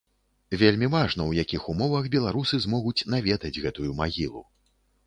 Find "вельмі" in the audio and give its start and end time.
0.61-0.87